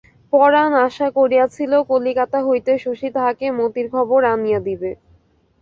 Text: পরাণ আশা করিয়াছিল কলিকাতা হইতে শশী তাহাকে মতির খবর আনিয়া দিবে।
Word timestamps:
পরাণ 0.33 0.71
আশা 0.87 1.07
করিয়াছিল 1.17 1.71
কলিকাতা 1.91 2.39
হইতে 2.47 2.71
শশী 2.77 3.07
তাহাকে 3.15 3.45
মতির 3.59 3.87
খবর 3.95 4.19
আনিয়া 4.33 4.59
দিবে। 4.67 4.91